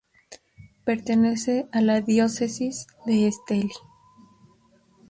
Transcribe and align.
Pertenece 0.83 1.67
a 1.71 1.79
la 1.79 2.01
Diócesis 2.01 2.87
de 3.05 3.27
Estelí. 3.27 3.69